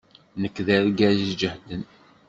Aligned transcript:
Nekk 0.41 0.57
d 0.65 0.67
argaz 0.77 1.19
iǧehden. 1.31 1.83